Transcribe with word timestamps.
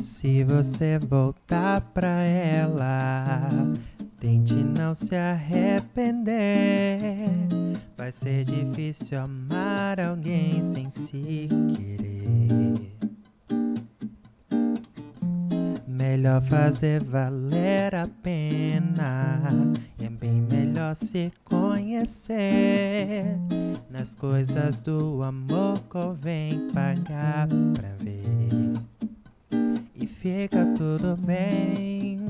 Se 0.00 0.42
você 0.44 0.98
voltar 0.98 1.82
pra 1.92 2.22
ela, 2.22 3.50
tente 4.18 4.54
não 4.54 4.94
se 4.94 5.14
arrepender. 5.14 6.38
Vai 7.98 8.10
ser 8.10 8.44
difícil 8.44 9.20
amar 9.20 10.00
alguém 10.00 10.62
sem 10.62 10.88
se 10.88 11.48
querer. 11.76 12.96
Melhor 15.86 16.40
fazer 16.42 17.04
valer 17.04 17.94
a 17.94 18.08
pena. 18.22 19.40
E 19.98 20.06
é 20.06 20.08
bem 20.08 20.40
melhor 20.40 20.96
se 20.96 21.30
conhecer. 21.44 23.36
Nas 23.90 24.14
coisas 24.14 24.80
do 24.80 25.22
amor 25.22 25.78
convém 25.90 26.68
pagar 26.72 27.48
pra 27.74 27.90
ver. 27.98 28.69
Fica 30.20 30.66
tudo 30.76 31.16
bem. 31.16 32.20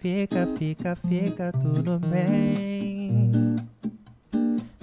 Fica, 0.00 0.46
fica, 0.46 0.94
fica 0.94 1.50
tudo 1.50 1.98
bem. 1.98 3.56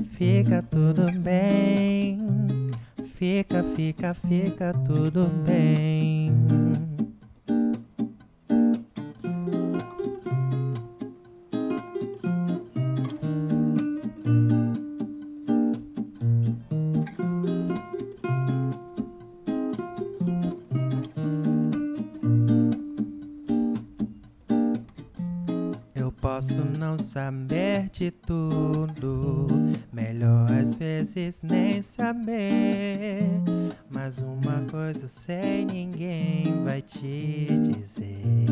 Fica 0.05 0.61
tudo 0.61 1.09
bem. 1.13 2.19
Fica, 3.05 3.63
fica, 3.63 4.13
fica 4.13 4.73
tudo 4.85 5.27
bem. 5.45 6.38
Posso 26.39 26.63
não 26.63 26.97
saber 26.97 27.89
de 27.89 28.11
tudo, 28.11 29.47
melhor 29.91 30.49
às 30.53 30.73
vezes 30.73 31.43
nem 31.43 31.81
saber. 31.81 33.25
Mas 33.89 34.19
uma 34.19 34.61
coisa 34.71 35.03
eu 35.03 35.09
sei, 35.09 35.65
ninguém 35.65 36.63
vai 36.63 36.81
te 36.81 37.45
dizer. 37.61 38.45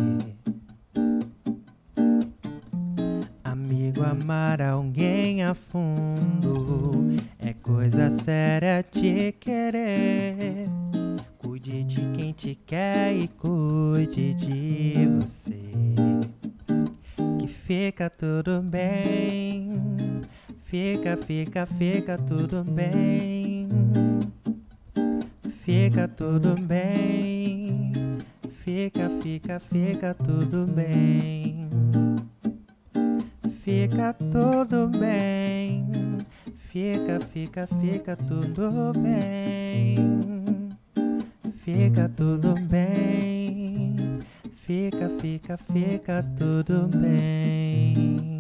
Amigo, 3.42 4.04
amar 4.04 4.62
alguém 4.62 5.46
a 5.46 5.54
fundo 5.54 7.16
é 7.40 7.54
coisa 7.54 8.12
séria 8.12 8.84
de 8.92 9.32
querer. 9.40 10.68
Cuide 11.38 11.86
de 11.86 12.02
quem 12.12 12.34
te 12.34 12.54
quer 12.54 13.16
e 13.16 13.30
cuide 13.30 14.34
de 14.34 15.08
você 15.22 16.07
fica 17.68 18.10
tudo 18.10 18.62
bem. 18.62 20.22
Fica, 20.58 21.18
fica, 21.18 21.66
fica 21.66 22.18
tudo 22.18 22.64
bem. 22.64 23.68
Fica 25.66 26.08
tudo 26.08 26.56
bem. 26.56 27.92
Fica, 28.50 29.10
fica, 29.22 29.60
fica 29.60 30.14
tudo 30.14 30.66
bem. 30.66 31.68
Fica 33.64 34.14
tudo 34.14 34.88
bem. 34.88 35.86
Fica, 36.56 37.20
fica, 37.20 37.68
fica 37.68 38.16
tudo 38.16 38.94
bem. 38.98 39.98
Fica 41.66 42.08
tudo 42.16 42.56
bem. 42.70 43.17
Fica, 44.68 45.08
fica, 45.08 45.58
fica 45.58 46.22
tudo 46.38 46.90
bem. 46.90 48.37